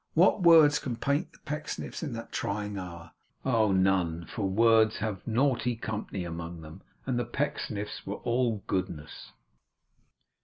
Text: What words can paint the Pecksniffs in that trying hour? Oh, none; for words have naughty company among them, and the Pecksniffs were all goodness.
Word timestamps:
What 0.15 0.41
words 0.41 0.79
can 0.79 0.95
paint 0.95 1.31
the 1.31 1.37
Pecksniffs 1.45 2.01
in 2.01 2.13
that 2.13 2.31
trying 2.31 2.75
hour? 2.75 3.11
Oh, 3.45 3.71
none; 3.71 4.25
for 4.25 4.49
words 4.49 4.97
have 4.97 5.27
naughty 5.27 5.75
company 5.75 6.23
among 6.23 6.61
them, 6.61 6.81
and 7.05 7.19
the 7.19 7.23
Pecksniffs 7.25 8.03
were 8.03 8.15
all 8.15 8.63
goodness. 8.65 9.31